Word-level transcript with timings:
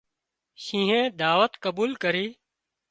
شينهنئي 0.63 1.13
دعوت 1.21 1.53
قبول 1.63 1.91
ڪرِي 2.03 2.27